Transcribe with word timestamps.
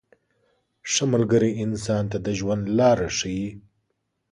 •ښه 0.91 1.03
ملګری 1.13 1.51
انسان 1.63 2.03
ته 2.11 2.17
د 2.25 2.27
ژوند 2.39 2.63
لاره 2.77 3.07
ښیي. 3.17 3.47